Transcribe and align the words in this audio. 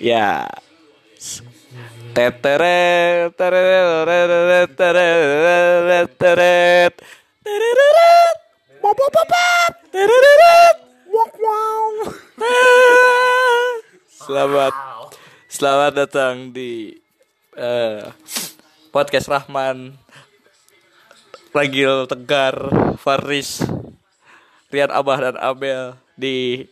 Ya. 0.00 0.48
Teteret, 2.16 3.36
teteret, 3.36 4.08
teteret, 4.72 6.08
teteret, 6.08 6.96
teteret, 7.44 8.36
pop, 8.80 8.96
pop, 8.96 9.10
pop, 9.12 9.28
pop, 9.28 9.72
teteret, 9.92 10.76
wok, 11.04 11.32
wow. 11.36 11.84
Selamat, 14.08 14.72
selamat 15.52 15.92
datang 15.92 16.48
di 16.48 16.96
eh, 17.60 18.00
podcast 18.96 19.28
Rahman, 19.28 20.00
Ragil 21.52 22.08
Tegar, 22.08 22.56
Faris, 22.96 23.60
Rian 24.72 24.88
Abah 24.88 25.28
dan 25.28 25.36
Abel 25.36 25.92
di 26.16 26.64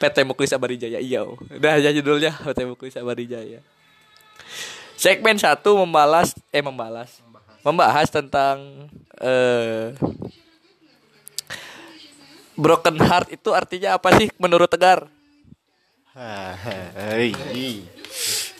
PT 0.00 0.24
Muklis 0.24 0.56
Abarijaya 0.56 0.98
iya 0.98 1.22
udah 1.28 1.72
aja 1.76 1.92
judulnya 1.92 2.32
PT 2.32 2.64
Muklis 2.64 2.96
Abarijaya 2.96 3.60
segmen 4.96 5.36
satu 5.36 5.76
membalas 5.76 6.32
eh 6.50 6.64
membalas 6.64 7.20
membahas 7.60 8.08
tentang 8.08 8.88
eh 9.20 9.92
broken 12.60 13.00
heart 13.00 13.32
itu 13.32 13.50
artinya 13.56 13.96
apa 13.96 14.12
sih 14.20 14.28
menurut 14.36 14.68
Tegar. 14.68 15.08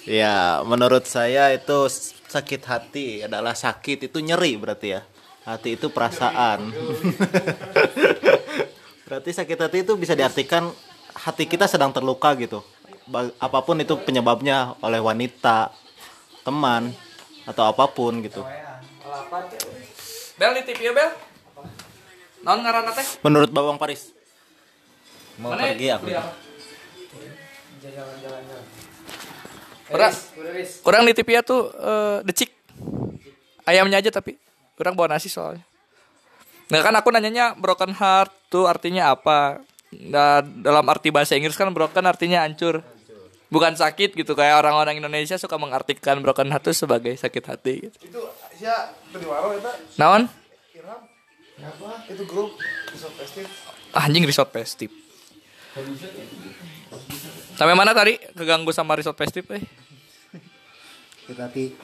Ya, 0.08 0.64
menurut 0.64 1.04
saya 1.04 1.52
itu 1.52 1.78
sakit 2.32 2.62
hati 2.64 3.06
adalah 3.28 3.52
sakit 3.52 4.08
itu 4.08 4.18
nyeri 4.24 4.56
berarti 4.56 4.96
ya. 4.96 5.04
Hati 5.44 5.76
itu 5.76 5.92
perasaan. 5.92 6.72
berarti 9.06 9.30
sakit 9.34 9.58
hati 9.60 9.78
itu 9.84 9.92
bisa 10.00 10.16
diartikan 10.16 10.72
hati 11.20 11.44
kita 11.44 11.68
sedang 11.68 11.92
terluka 11.92 12.32
gitu. 12.36 12.64
Apa 13.42 13.60
pun 13.66 13.76
itu 13.82 13.98
penyebabnya 14.00 14.78
oleh 14.80 15.02
wanita, 15.02 15.74
teman 16.46 16.94
atau 17.44 17.68
apa 17.68 17.84
pun 17.90 18.22
gitu. 18.24 18.46
Bel 20.40 20.56
TV 20.64 20.78
ya 20.88 20.92
Bel 20.96 21.10
non 22.40 22.64
ngaran 22.64 22.88
teh 22.96 23.04
Menurut 23.20 23.50
Bawang 23.52 23.76
Paris. 23.76 24.16
Mau 25.36 25.52
Mana 25.52 25.68
pergi 25.72 25.88
aku. 25.92 26.08
beli 26.08 26.16
apa? 26.16 26.32
Orang, 29.90 30.12
orang 30.86 31.02
di 31.10 31.12
TV 31.18 31.28
ya 31.34 31.42
tuh 31.42 31.72
eh, 31.74 32.18
decik 32.22 32.54
ayamnya 33.66 33.98
aja 33.98 34.14
tapi 34.14 34.38
orang 34.78 34.94
bawa 34.94 35.16
nasi 35.16 35.26
soalnya. 35.26 35.66
Nah 36.70 36.80
kan 36.80 36.94
aku 36.94 37.10
nanyanya 37.10 37.58
broken 37.58 37.92
heart 37.92 38.30
tuh 38.48 38.70
artinya 38.70 39.12
apa? 39.12 39.58
Nah, 39.90 40.38
dalam 40.42 40.86
arti 40.86 41.10
bahasa 41.10 41.34
Inggris 41.34 41.58
kan 41.58 41.66
broken 41.74 42.06
artinya 42.06 42.46
hancur. 42.46 42.82
Bukan 43.50 43.74
sakit 43.74 44.14
gitu 44.14 44.38
kayak 44.38 44.62
orang-orang 44.62 45.02
Indonesia 45.02 45.34
suka 45.34 45.58
mengartikan 45.58 46.22
broken 46.22 46.54
heart 46.54 46.70
tuh 46.70 46.86
sebagai 46.86 47.10
sakit 47.18 47.44
hati 47.50 47.74
gitu. 47.82 47.96
itu 47.98 48.20
sia 48.54 48.94
tadi 49.10 49.26
waro 49.26 49.50
eta 49.58 49.74
Naon? 49.98 50.30
Apa 51.58 52.06
itu 52.06 52.22
grup 52.30 52.54
besok 52.94 53.10
festif 53.18 53.50
Ah, 53.90 54.06
Anjing 54.06 54.22
resort 54.22 54.54
festive. 54.54 54.94
Sampai 57.58 57.74
mana 57.74 57.90
tadi 57.90 58.22
keganggu 58.38 58.70
sama 58.70 58.94
resort 58.94 59.18
festive 59.18 59.50
eh? 59.50 59.62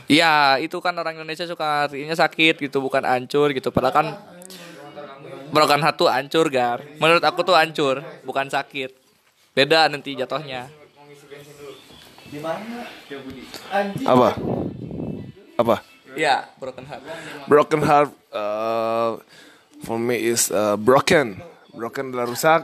Iya, 0.07 0.59
itu 0.63 0.79
kan 0.83 0.95
orang 0.95 1.19
Indonesia 1.19 1.47
suka 1.47 1.87
artinya 1.87 2.15
sakit 2.15 2.63
gitu, 2.63 2.79
bukan 2.83 3.03
hancur 3.03 3.51
gitu. 3.55 3.71
Padahal 3.71 3.95
kan 3.95 4.07
broken 5.49 5.81
heart 5.81 5.97
tuh 5.97 6.09
hancur, 6.09 6.47
Gar. 6.49 6.81
Menurut 6.97 7.21
aku 7.21 7.41
tuh 7.43 7.55
hancur, 7.55 8.01
bukan 8.23 8.47
sakit. 8.47 8.91
Beda 9.53 9.87
nanti 9.87 10.13
jatuhnya. 10.13 10.69
apa 14.05 14.35
apa 15.57 15.77
Iya, 16.17 16.49
broken 16.57 16.83
heart. 16.83 17.03
broken 17.45 17.81
heart 17.83 18.11
uh, 18.33 19.21
for 19.83 19.95
me 19.95 20.17
is 20.17 20.49
uh, 20.49 20.75
broken 20.75 21.37
broken 21.71 22.09
adalah 22.09 22.27
rusak 22.27 22.61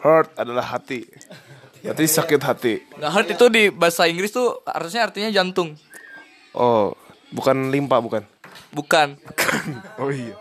hurt 0.00 0.30
adalah 0.34 0.62
hati 0.64 1.02
berarti 1.82 2.06
sakit 2.06 2.40
hati 2.40 2.74
Nah, 2.96 3.10
heart 3.10 3.26
itu 3.28 3.46
di 3.48 3.68
bahasa 3.68 4.06
Inggris 4.06 4.30
tuh 4.30 4.62
harusnya 4.64 5.02
artinya 5.04 5.28
jantung. 5.28 5.74
oh 6.52 6.94
bukan 7.28 7.68
limpa 7.68 7.98
bukan 7.98 8.22
Bukan. 8.70 9.18
oh 10.00 10.08
iya 10.08 10.36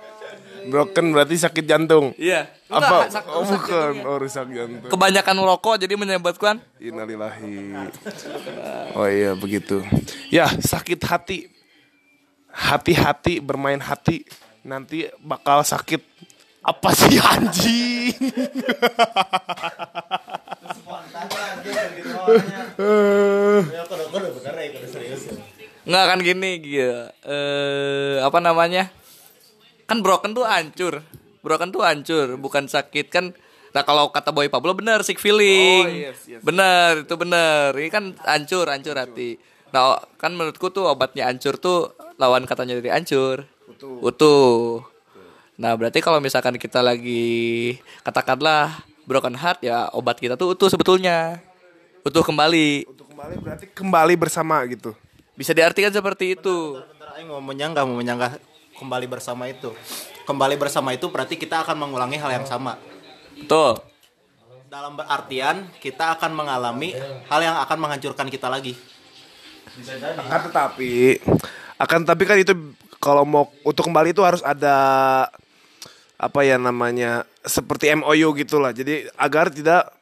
broken 0.67 1.05
berarti 1.09 1.35
sakit 1.37 1.63
jantung 1.63 2.11
Iya. 2.15 2.49
apa 2.67 3.07
Sak- 3.07 3.27
oh 3.27 3.43
bukan 3.43 3.93
oh 4.03 4.17
rusak 4.17 4.47
jantung 4.47 4.87
Kebanyakan 4.87 5.35
merokok 5.35 5.75
jadi 5.77 5.93
menyebabkan 5.93 6.57
Innalillahi. 6.77 7.81
Oh 8.93 9.05
iya 9.05 9.33
begitu. 9.33 9.81
Ya 10.29 10.45
sakit 10.47 10.99
hati. 11.01 11.49
Hati-hati 12.47 13.39
bermain 13.39 13.77
hati. 13.77 14.23
Nanti 14.61 15.05
bakal 15.19 15.61
sakit. 15.61 15.99
Apa 16.61 16.89
sih 16.91 17.17
anjing? 17.17 18.15
Nggak 25.85 26.03
kan 26.03 26.19
gini 26.19 26.51
gitu. 26.59 26.89
Eh 27.23 28.17
apa 28.19 28.39
namanya? 28.41 28.89
Kan 29.85 30.01
broken 30.01 30.33
tuh 30.33 30.45
hancur. 30.45 31.05
Broken 31.45 31.69
tuh 31.69 31.85
hancur, 31.85 32.41
bukan 32.41 32.65
sakit 32.65 33.07
kan. 33.13 33.29
Nah 33.69 33.83
kalau 33.85 34.09
kata 34.09 34.33
Boy 34.33 34.49
Pablo 34.49 34.73
bener 34.73 35.05
sick 35.05 35.21
feeling. 35.21 36.09
Bener 36.41 37.05
itu 37.05 37.15
bener. 37.19 37.75
Ini 37.75 37.89
kan 37.93 38.17
hancur, 38.25 38.65
hancur 38.65 38.97
hati. 38.97 39.37
Nah 39.69 40.01
kan 40.17 40.33
menurutku 40.33 40.73
tuh 40.73 40.89
obatnya 40.89 41.29
hancur 41.29 41.59
tuh 41.61 41.93
lawan 42.17 42.47
katanya 42.49 42.79
dari 42.81 42.89
hancur. 42.89 43.45
Utuh. 44.01 44.81
Nah 45.59 45.75
berarti 45.77 46.01
kalau 46.01 46.17
misalkan 46.17 46.57
kita 46.57 46.81
lagi 46.81 47.75
katakanlah 48.01 48.81
broken 49.05 49.37
heart 49.37 49.61
ya 49.61 49.91
obat 49.93 50.17
kita 50.17 50.39
tuh 50.39 50.57
utuh 50.57 50.71
sebetulnya. 50.71 51.43
Utuh 52.01 52.23
kembali. 52.25 52.89
Untuk 52.89 53.11
kembali 53.11 53.35
berarti 53.37 53.65
kembali 53.69 54.13
bersama 54.17 54.63
gitu. 54.71 54.97
Bisa 55.35 55.51
diartikan 55.51 55.91
seperti 55.91 56.39
itu. 56.39 56.79
Bentar, 56.79 57.19
Aing 57.19 57.27
mau 57.27 57.43
menyanggah, 57.43 57.83
mau 57.83 57.99
menyanggah 57.99 58.39
kembali 58.75 59.07
bersama 59.07 59.47
itu. 59.47 59.71
Kembali 60.27 60.55
bersama 60.59 60.91
itu 60.91 61.07
berarti 61.07 61.39
kita 61.39 61.63
akan 61.63 61.79
mengulangi 61.79 62.19
hal 62.19 62.31
yang 62.31 62.45
sama. 62.45 62.75
Betul. 63.35 63.79
Dalam 64.67 64.99
artian 64.99 65.71
kita 65.79 66.19
akan 66.19 66.35
mengalami 66.35 66.91
hal 67.31 67.39
yang 67.39 67.55
akan 67.63 67.77
menghancurkan 67.79 68.27
kita 68.27 68.51
lagi. 68.51 68.75
Akan 70.19 70.39
tetapi 70.51 71.19
akan 71.79 71.99
tapi 72.03 72.23
kan 72.27 72.37
itu 72.39 72.53
kalau 72.99 73.23
mau 73.23 73.51
untuk 73.63 73.87
kembali 73.87 74.15
itu 74.15 74.23
harus 74.23 74.43
ada 74.43 74.75
apa 76.15 76.39
ya 76.47 76.55
namanya 76.55 77.27
seperti 77.43 77.91
MOU 77.95 78.35
gitulah. 78.35 78.75
Jadi 78.75 79.07
agar 79.15 79.51
tidak 79.51 79.94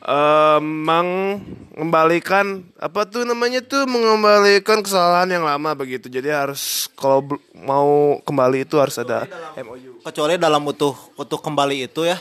eh, 0.00 0.60
mengembalikan 0.60 2.64
apa 2.80 3.04
tuh 3.08 3.28
namanya 3.28 3.60
tuh 3.64 3.84
mengembalikan 3.84 4.80
kesalahan 4.80 5.28
yang 5.28 5.44
lama 5.44 5.76
begitu. 5.76 6.08
Jadi 6.08 6.32
harus 6.32 6.88
kalau 6.96 7.24
mau 7.52 8.20
kembali 8.24 8.64
itu 8.64 8.80
harus 8.80 8.96
ada 9.00 9.28
MOU. 9.60 10.00
Kecuali 10.00 10.40
dalam 10.40 10.64
utuh 10.64 10.96
utuh 11.16 11.40
kembali 11.40 11.84
itu 11.84 12.08
ya, 12.08 12.16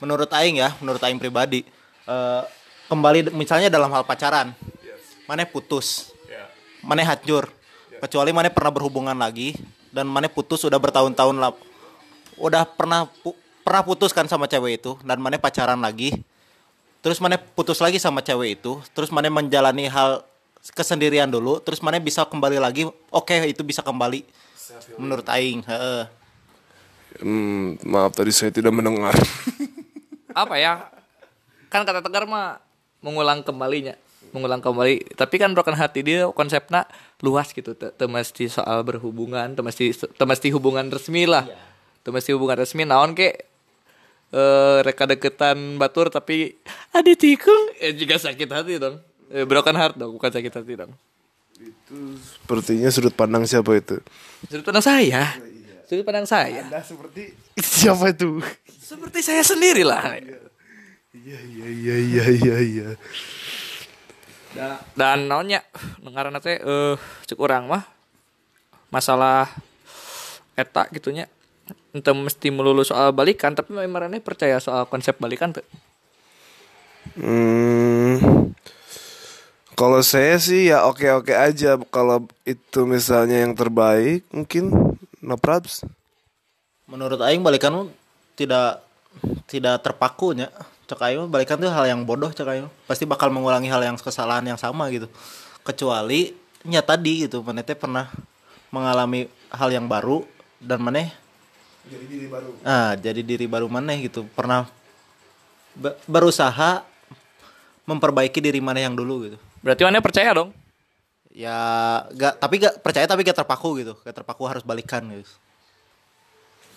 menurut 0.00 0.28
Aing 0.32 0.60
ya, 0.60 0.76
menurut 0.84 1.00
Aing 1.00 1.20
pribadi, 1.20 1.64
eh, 2.04 2.42
kembali 2.88 3.32
misalnya 3.32 3.72
dalam 3.72 3.88
hal 3.92 4.04
pacaran, 4.04 4.52
mana 5.24 5.48
putus, 5.48 6.12
mana 6.84 7.00
hancur, 7.06 7.48
kecuali 8.04 8.30
mana 8.36 8.52
pernah 8.52 8.72
berhubungan 8.74 9.16
lagi 9.16 9.56
dan 9.94 10.08
mana 10.08 10.28
putus 10.28 10.64
udah 10.68 10.76
bertahun-tahun 10.76 11.36
lah, 11.40 11.56
udah 12.36 12.68
pernah 12.68 13.08
pu- 13.08 13.36
pernah 13.62 13.86
putus 13.86 14.10
kan 14.12 14.26
sama 14.28 14.50
cewek 14.50 14.82
itu 14.82 14.98
dan 15.06 15.22
mana 15.22 15.38
pacaran 15.40 15.80
lagi, 15.80 16.20
terus 17.02 17.18
mana 17.18 17.36
putus 17.36 17.82
lagi 17.82 17.98
sama 17.98 18.22
cewek 18.22 18.62
itu, 18.62 18.78
terus 18.96 19.10
mana 19.10 19.28
menjalani 19.28 19.90
hal 19.90 20.22
kesendirian 20.72 21.26
dulu, 21.28 21.58
terus 21.58 21.82
mana 21.82 21.98
bisa 21.98 22.22
kembali 22.22 22.62
lagi, 22.62 22.86
oke 23.10 23.34
itu 23.50 23.60
bisa 23.66 23.82
kembali, 23.82 24.22
menurut 24.96 25.26
Aing. 25.28 25.66
heeh. 25.66 26.06
Hmm, 27.20 27.76
maaf 27.84 28.16
tadi 28.16 28.32
saya 28.32 28.48
tidak 28.48 28.72
mendengar. 28.72 29.12
apa 30.32 30.56
ya 30.56 30.88
kan 31.68 31.84
kata 31.84 32.00
tegar 32.00 32.24
mah 32.24 32.60
mengulang 33.04 33.44
kembalinya 33.44 33.96
mengulang 34.32 34.64
kembali 34.64 35.12
tapi 35.12 35.36
kan 35.36 35.52
broken 35.52 35.76
hati 35.76 36.00
dia 36.00 36.24
konsepnya 36.32 36.88
luas 37.20 37.52
gitu 37.52 37.76
Te- 37.76 37.92
teu 37.92 38.08
mesti 38.08 38.48
soal 38.48 38.80
berhubungan 38.80 39.52
teu 39.52 39.60
mesti 39.60 39.92
teu 39.92 40.24
mesti 40.24 40.48
hubungan 40.52 40.88
resmi 40.88 41.28
lah 41.28 41.44
teu 42.00 42.16
mesti 42.16 42.32
hubungan 42.32 42.56
resmi 42.56 42.88
naon 42.88 43.12
ke 43.12 43.51
eh 44.32 44.78
reka 44.80 45.04
deketan 45.04 45.76
batur 45.76 46.08
tapi 46.08 46.56
ada 46.88 47.12
tikung. 47.12 47.76
Eh 47.76 47.92
juga 47.92 48.16
sakit 48.16 48.48
hati 48.48 48.80
dong. 48.80 48.96
Eh, 49.28 49.44
broken 49.44 49.76
heart 49.76 49.96
dong 50.00 50.16
bukan 50.16 50.32
sakit 50.32 50.52
hati 50.52 50.72
dong. 50.72 50.92
Sepertinya 52.40 52.88
sudut 52.88 53.12
pandang 53.12 53.44
siapa 53.44 53.76
itu? 53.76 54.00
sudut 54.48 54.64
pandang 54.64 54.84
saya? 54.84 55.36
Sudut 55.84 56.04
pandang 56.08 56.24
saya? 56.24 56.64
Anda 56.64 56.80
seperti 56.80 57.36
siapa 57.60 58.10
itu? 58.10 58.40
seperti 58.80 59.20
saya 59.20 59.44
sendiri 59.44 59.84
lah. 59.84 60.16
Iya 61.12 61.38
iya 61.44 61.68
iya 61.68 61.96
iya 62.00 62.24
iya 62.32 62.56
iya. 62.60 62.88
dan 64.92 65.28
naonnya 65.28 65.64
ngaranna 66.00 66.40
teh 66.40 66.56
eh 66.56 66.96
cek 67.28 67.36
urang 67.36 67.68
mah. 67.68 67.84
Masalah 68.88 69.48
eta 70.56 70.88
gitunya 70.92 71.28
ente 71.92 72.10
mesti 72.12 72.48
melulu 72.48 72.84
soal 72.84 73.12
balikan 73.12 73.52
tapi 73.52 73.76
marane 73.76 74.20
percaya 74.24 74.56
soal 74.60 74.88
konsep 74.88 75.16
balikan 75.20 75.52
tuh 75.52 75.64
Hmm, 77.12 78.16
kalau 79.76 80.00
saya 80.00 80.38
sih 80.38 80.70
ya 80.70 80.86
oke-oke 80.88 81.34
aja. 81.34 81.74
Kalau 81.90 82.24
itu 82.46 82.86
misalnya 82.86 83.42
yang 83.44 83.52
terbaik, 83.56 84.24
mungkin 84.32 84.70
no 85.20 85.36
probs. 85.36 85.84
menurut 86.86 87.16
aing 87.24 87.40
balikan 87.40 87.88
tidak 88.36 88.84
tidak 89.48 89.80
terpaku 89.80 90.36
nya. 90.36 90.52
Cek 90.86 91.00
aing 91.00 91.28
balikan 91.32 91.56
tuh 91.56 91.72
hal 91.72 91.88
yang 91.88 92.04
bodoh 92.04 92.28
cek 92.28 92.48
aing. 92.48 92.68
Pasti 92.84 93.08
bakal 93.08 93.32
mengulangi 93.32 93.72
hal 93.72 93.80
yang 93.80 93.96
kesalahan 93.96 94.44
yang 94.44 94.60
sama 94.60 94.92
gitu. 94.92 95.08
Kecuali 95.64 96.36
nya 96.68 96.84
tadi 96.84 97.26
gitu 97.26 97.42
mana 97.42 97.64
teh 97.64 97.74
pernah 97.74 98.12
mengalami 98.70 99.26
hal 99.50 99.68
yang 99.72 99.88
baru 99.90 100.22
dan 100.62 100.78
mana 100.84 101.10
Jadi 101.82 102.04
diri 102.06 102.26
baru. 102.26 102.50
ah 102.62 102.94
jadi 102.94 103.20
diri 103.20 103.46
baru 103.46 103.66
mana 103.66 103.92
gitu 103.96 104.22
pernah 104.30 104.70
be- 105.72 105.98
berusaha 106.04 106.86
memperbaiki 107.82 108.38
diri 108.38 108.62
mana 108.62 108.78
yang 108.78 108.94
dulu 108.94 109.26
gitu 109.26 109.38
berarti 109.60 109.82
mana 109.82 109.98
percaya 109.98 110.30
dong 110.32 110.54
ya 111.28 111.56
gak 112.12 112.38
tapi 112.38 112.60
gak 112.60 112.78
percaya 112.78 113.02
tapi 113.04 113.22
gak 113.22 113.34
terpaku 113.36 113.80
gitu 113.80 113.92
gak 113.98 114.14
terpaku 114.14 114.42
harus 114.44 114.62
balikan 114.62 115.02
gitu 115.10 115.32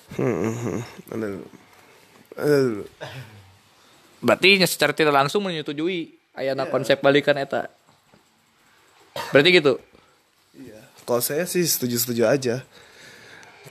Hmm. 0.05 0.85
Ada 1.09 1.27
dulu. 1.33 1.45
berarti 4.21 4.47
nya 4.55 4.65
secara 4.65 4.93
tidak 4.93 5.13
langsung 5.13 5.41
menyetujui 5.41 6.13
ayana 6.31 6.65
konsep 6.65 6.97
balikan 6.99 7.33
eta 7.35 7.69
berarti 9.31 9.49
gitu 9.53 9.73
Iya. 10.53 10.79
Kalau 11.03 11.19
saya 11.19 11.43
sih 11.43 11.61
setuju-setuju 11.61 12.23
aja. 12.23 12.63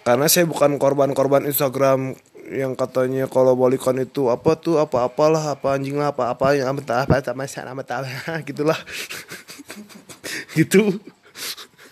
Karena 0.02 0.26
saya 0.26 0.48
bukan 0.50 0.74
korban-korban 0.82 1.46
Instagram 1.46 2.18
yang 2.52 2.76
katanya 2.76 3.24
kalau 3.30 3.56
balikan 3.56 3.96
itu 3.96 4.28
apa 4.28 4.52
tuh 4.58 4.76
apa 4.76 5.08
apalah 5.08 5.56
apa 5.56 5.80
anjing 5.80 5.96
lah 5.96 6.12
apa 6.12 6.28
apa 6.28 6.52
yang 6.52 6.68
apa 6.76 7.08
apa 7.08 7.24
sama 7.24 7.48
sana 7.48 7.72
apa 7.72 8.04
gitulah. 8.48 8.76
Gitu. 10.58 10.98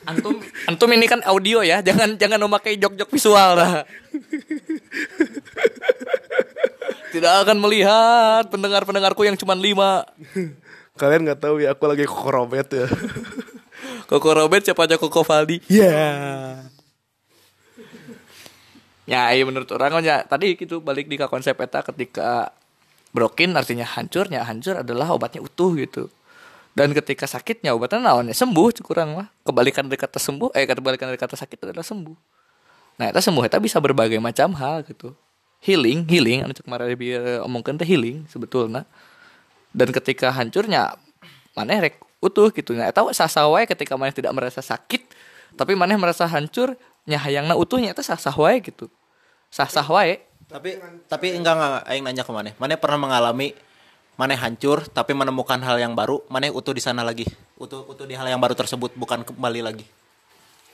Antum 0.02 0.43
antum 0.66 0.90
ini 0.90 1.06
kan 1.06 1.22
audio 1.22 1.62
ya 1.62 1.78
jangan 1.78 2.19
jangan 2.19 2.43
memakai 2.43 2.75
jok-jok 2.75 3.06
visual 3.06 3.54
lah. 3.54 3.87
Tidak 7.12 7.32
akan 7.44 7.56
melihat 7.62 8.48
pendengar-pendengarku 8.50 9.22
yang 9.22 9.38
cuma 9.38 9.55
lima. 9.55 10.02
Kalian 10.98 11.22
nggak 11.28 11.38
tahu 11.38 11.62
ya 11.62 11.76
aku 11.76 11.87
lagi 11.87 12.06
korobet 12.08 12.66
ya. 12.72 12.87
Koko 14.10 14.34
Robert 14.34 14.66
siapa 14.66 14.84
aja 14.84 14.98
Koko 14.98 15.22
Valdi? 15.22 15.62
Ya 15.70 16.71
Ya 19.02 19.34
iya 19.34 19.43
menurut 19.43 19.66
orang 19.75 19.99
ya 20.06 20.22
tadi 20.22 20.54
gitu 20.54 20.78
balik 20.78 21.10
di 21.10 21.19
konsep 21.19 21.58
eta 21.58 21.82
ketika 21.82 22.54
broken 23.10 23.58
artinya 23.58 23.82
hancurnya 23.82 24.46
hancur 24.46 24.81
adalah 24.81 25.10
obatnya 25.10 25.43
utuh 25.43 25.75
gitu. 25.75 26.06
Dan 26.72 26.96
ketika 26.96 27.28
sakitnya 27.28 27.76
obatnya 27.76 28.00
naonnya 28.00 28.32
sembuh 28.32 28.69
kurang 28.81 29.19
mah. 29.19 29.28
Kebalikan 29.44 29.90
dari 29.90 29.99
kata 29.99 30.16
sembuh 30.16 30.54
eh 30.54 30.64
kebalikan 30.64 31.10
dari 31.10 31.20
kata 31.20 31.37
sakit 31.37 31.69
adalah 31.69 31.84
sembuh. 31.84 32.16
Nah, 33.00 33.10
eta 33.10 33.20
sembuh 33.20 33.43
eta 33.44 33.58
bisa 33.58 33.82
berbagai 33.82 34.22
macam 34.22 34.54
hal 34.56 34.87
gitu. 34.87 35.12
Healing, 35.62 36.06
healing 36.10 36.43
anu 36.43 36.52
cek 36.55 36.66
biar 36.98 37.43
omongkeun 37.46 37.78
teh 37.78 37.87
healing 37.87 38.26
sebetulnya. 38.31 38.87
Dan 39.72 39.88
ketika 39.90 40.31
hancurnya 40.31 40.96
maneh 41.58 41.90
rek 41.90 41.96
utuh 42.22 42.55
gitu. 42.55 42.72
Nah, 42.72 42.88
eta 42.88 43.02
sah-sah 43.10 43.50
wae 43.50 43.66
ketika 43.66 43.98
maneh 43.98 44.14
tidak 44.14 44.32
merasa 44.32 44.62
sakit, 44.62 45.02
tapi 45.58 45.75
maneh 45.75 45.98
merasa 45.98 46.25
hancur 46.25 46.78
nya 47.08 47.19
hayangna 47.19 47.58
utuhnya 47.58 47.90
itu 47.93 48.02
sah-sah 48.04 48.34
wae 48.34 48.62
gitu. 48.62 48.87
Sah-sah 49.50 49.84
wae. 49.90 50.22
tapi 50.52 50.76
tapi 51.08 51.32
enggak 51.32 51.54
enggak 51.56 51.72
aing 51.88 52.04
nanya 52.04 52.22
ke 52.28 52.32
mana 52.34 52.52
mana 52.60 52.76
pernah 52.76 53.00
mengalami 53.00 53.56
mana 54.20 54.37
hancur 54.37 54.84
tapi 54.84 55.16
menemukan 55.16 55.56
hal 55.64 55.81
yang 55.81 55.96
baru 55.96 56.20
mana 56.28 56.52
utuh 56.52 56.76
di 56.76 56.82
sana 56.84 57.00
lagi 57.00 57.25
utuh 57.56 57.88
utuh 57.88 58.04
di 58.04 58.12
hal 58.12 58.28
yang 58.28 58.37
baru 58.37 58.52
tersebut 58.52 58.93
bukan 58.93 59.25
kembali 59.25 59.64
lagi 59.64 59.88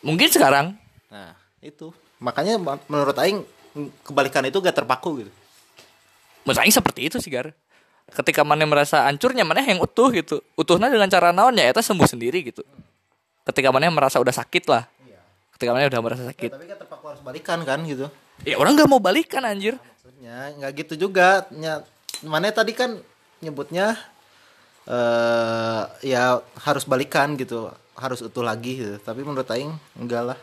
Mungkin 0.02 0.34
sekarang 0.34 0.74
nah 1.14 1.38
itu 1.62 1.94
makanya 2.18 2.58
ma- 2.58 2.82
menurut 2.90 3.14
aing 3.22 3.46
kebalikan 4.02 4.42
itu 4.50 4.58
gak 4.58 4.82
terpaku 4.82 5.22
gitu 5.22 5.32
menurut 6.42 6.58
aing 6.58 6.74
seperti 6.74 7.06
itu 7.06 7.22
sih 7.22 7.30
Gar. 7.30 7.54
Ketika 8.08 8.42
maneh 8.42 8.64
merasa 8.64 9.04
hancurnya 9.06 9.44
maneh 9.44 9.68
yang 9.68 9.84
utuh 9.84 10.08
gitu. 10.10 10.40
Utuhnya 10.56 10.88
dengan 10.88 11.12
cara 11.12 11.28
naonnya 11.28 11.68
eta 11.68 11.84
sembuh 11.84 12.08
sendiri 12.08 12.40
gitu. 12.40 12.64
Ketika 13.44 13.68
maneh 13.68 13.92
merasa 13.92 14.16
udah 14.16 14.32
sakit 14.32 14.64
lah. 14.64 14.88
Ketika 15.58 15.74
maneh 15.74 15.90
udah 15.90 15.98
merasa 15.98 16.22
sakit. 16.22 16.54
tapi 16.54 16.70
kan 16.70 16.78
terpaku 16.78 17.04
harus 17.10 17.18
balikan 17.18 17.58
kan 17.66 17.82
gitu 17.82 18.06
Ya 18.46 18.54
orang 18.54 18.78
nggak 18.78 18.86
mau 18.86 19.02
balikan 19.02 19.42
anjir. 19.42 19.74
maksudnya 19.74 20.54
nggak 20.54 20.86
gitu 20.86 21.10
juga 21.10 21.50
nya 21.50 21.82
mana 22.22 22.54
tadi 22.54 22.70
kan 22.72 22.94
nyebutnya 23.42 23.98
eh 24.86 25.82
ya 26.06 26.38
harus 26.62 26.86
balikan 26.86 27.34
gitu 27.34 27.68
harus 27.92 28.22
utuh 28.22 28.40
lagi 28.40 28.78
gitu 28.78 28.96
tapi 28.98 29.20
menurut 29.20 29.50
aing 29.50 29.74
enggak 29.98 30.32
lah 30.32 30.38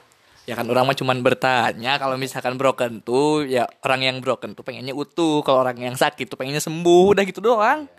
Ya 0.46 0.54
kan 0.54 0.68
orang 0.68 0.86
mah 0.86 0.94
cuman 0.94 1.26
bertanya 1.26 1.98
kalau 1.98 2.20
misalkan 2.20 2.54
broken 2.54 3.02
tuh 3.02 3.48
ya 3.48 3.66
orang 3.82 4.04
yang 4.04 4.16
broken 4.22 4.54
tuh 4.54 4.62
pengennya 4.62 4.94
utuh, 4.94 5.42
kalau 5.42 5.66
orang 5.66 5.74
yang 5.74 5.98
sakit 5.98 6.30
tuh 6.30 6.38
pengennya 6.38 6.62
sembuh, 6.62 7.18
udah 7.18 7.26
gitu 7.26 7.42
doang. 7.42 7.90